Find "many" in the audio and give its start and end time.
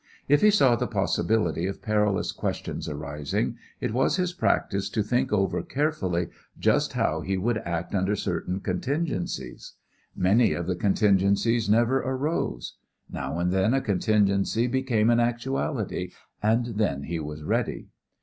10.15-10.53